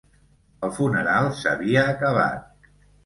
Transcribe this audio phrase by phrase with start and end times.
[0.67, 2.73] El funeral s'havia acabat.